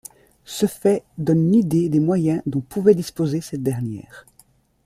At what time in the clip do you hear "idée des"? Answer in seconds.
1.53-1.99